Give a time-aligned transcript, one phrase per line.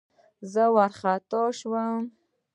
[0.51, 2.01] زه وارخطا شوم.